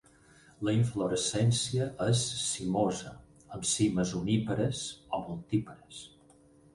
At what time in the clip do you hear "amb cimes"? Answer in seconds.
3.57-4.15